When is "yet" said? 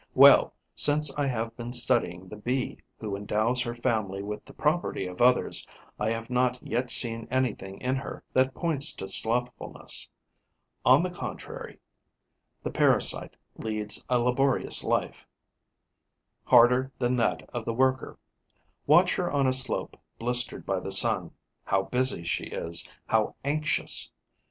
6.65-6.89